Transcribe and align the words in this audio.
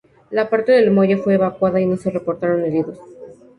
La 0.31 0.49
parte 0.49 0.71
del 0.71 0.89
muelle 0.89 1.15
fue 1.19 1.35
evacuada 1.35 1.79
y 1.79 1.85
no 1.85 1.95
se 1.95 2.09
reportaron 2.09 2.65
heridos. 2.65 2.97